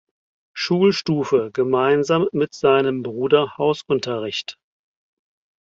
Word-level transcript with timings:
Schulstufe 0.57 1.51
gemeinsam 1.53 2.27
mit 2.31 2.55
seinem 2.55 3.03
Bruder 3.03 3.55
Hausunterricht. 3.59 4.57